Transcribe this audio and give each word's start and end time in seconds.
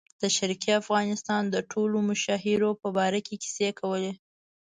د 0.21 0.23
شرقي 0.35 0.71
افغانستان 0.81 1.43
د 1.49 1.55
ټولو 1.71 1.97
مشاهیرو 2.09 2.69
په 2.81 2.87
باره 2.97 3.19
کې 3.25 3.35
کیسې 3.43 3.69
کولې. 3.79 4.13